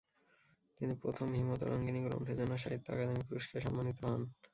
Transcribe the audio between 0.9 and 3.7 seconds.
প্রথম 'হিমতরঙ্গিনী' গ্রন্থের জন্য সাহিত্য অকাদেমি পুরস্কারে